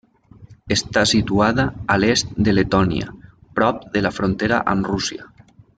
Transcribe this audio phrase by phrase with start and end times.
[0.75, 1.65] Està situada
[1.95, 3.13] a l'est de Letònia
[3.61, 5.29] prop de la frontera amb Rússia.